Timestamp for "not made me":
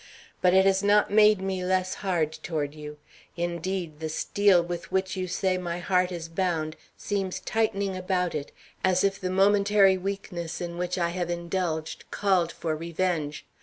0.81-1.63